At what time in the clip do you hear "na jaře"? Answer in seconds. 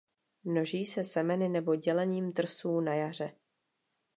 2.79-3.31